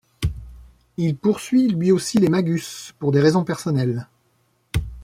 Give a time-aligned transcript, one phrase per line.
[0.97, 4.07] Il poursuit lui aussi les Magus, pour des raisons personnelles...